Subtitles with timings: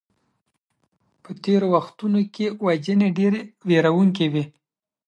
[1.23, 4.43] په تيرو وختونو کي وژنې ډېرې ويرونکي وې.